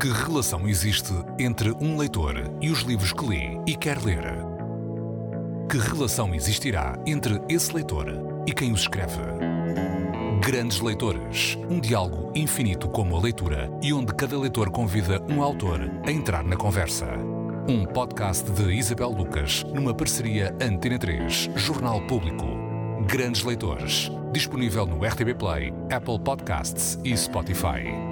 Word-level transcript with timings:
Que 0.00 0.08
relação 0.08 0.66
existe 0.66 1.12
entre 1.38 1.72
um 1.72 1.98
leitor 1.98 2.34
e 2.58 2.70
os 2.70 2.80
livros 2.80 3.12
que 3.12 3.22
lê 3.22 3.60
e 3.66 3.76
quer 3.76 4.02
ler? 4.02 4.22
Que 5.68 5.76
relação 5.76 6.34
existirá 6.34 6.98
entre 7.06 7.38
esse 7.50 7.74
leitor 7.74 8.06
e 8.46 8.52
quem 8.54 8.72
os 8.72 8.80
escreve? 8.80 9.20
Grandes 10.40 10.80
Leitores, 10.80 11.58
um 11.68 11.78
diálogo 11.78 12.32
infinito 12.34 12.88
como 12.88 13.14
a 13.14 13.20
leitura 13.20 13.70
e 13.82 13.92
onde 13.92 14.14
cada 14.14 14.38
leitor 14.38 14.70
convida 14.70 15.22
um 15.28 15.42
autor 15.42 15.82
a 16.06 16.10
entrar 16.10 16.44
na 16.44 16.56
conversa. 16.56 17.06
Um 17.68 17.84
podcast 17.84 18.50
de 18.50 18.72
Isabel 18.72 19.10
Lucas 19.10 19.64
numa 19.64 19.92
parceria 19.92 20.56
Antena 20.62 20.98
3, 20.98 21.50
Jornal 21.56 22.00
Público. 22.06 22.46
Grandes 23.06 23.44
Leitores, 23.44 24.10
disponível 24.32 24.86
no 24.86 25.04
RTB 25.04 25.34
Play, 25.34 25.74
Apple 25.92 26.18
Podcasts 26.18 26.98
e 27.04 27.14
Spotify. 27.14 28.09